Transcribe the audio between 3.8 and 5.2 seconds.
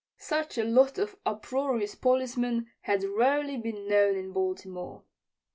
known in Baltimore.